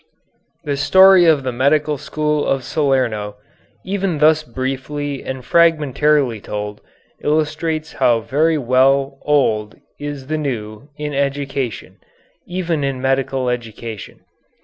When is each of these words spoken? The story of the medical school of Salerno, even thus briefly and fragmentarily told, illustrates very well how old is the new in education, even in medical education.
The 0.63 0.77
story 0.77 1.25
of 1.25 1.43
the 1.43 1.51
medical 1.51 1.99
school 1.99 2.43
of 2.43 2.63
Salerno, 2.63 3.35
even 3.85 4.17
thus 4.17 4.41
briefly 4.41 5.23
and 5.23 5.45
fragmentarily 5.45 6.41
told, 6.41 6.81
illustrates 7.23 7.93
very 8.01 8.57
well 8.57 9.19
how 9.23 9.31
old 9.31 9.75
is 9.99 10.25
the 10.25 10.39
new 10.39 10.89
in 10.97 11.13
education, 11.13 11.99
even 12.47 12.83
in 12.83 12.99
medical 12.99 13.47
education. 13.47 14.21